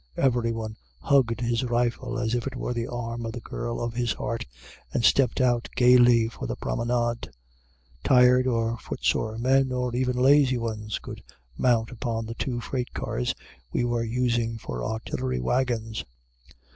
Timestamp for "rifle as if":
1.63-2.47